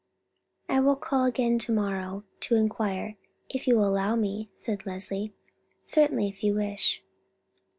[0.67, 3.17] "I will call again to morrow morning to inquire,
[3.51, 5.31] if you will allow me," said Leslie.
[5.85, 7.03] "Certainly, if you wish."